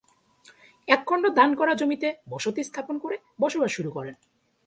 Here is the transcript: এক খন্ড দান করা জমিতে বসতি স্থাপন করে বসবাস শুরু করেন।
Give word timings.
এক 0.87 1.01
খন্ড 1.05 1.25
দান 1.29 1.49
করা 1.55 1.73
জমিতে 1.75 2.09
বসতি 2.29 2.61
স্থাপন 2.63 2.95
করে 2.99 3.15
বসবাস 3.41 3.71
শুরু 3.71 3.89
করেন। 3.91 4.15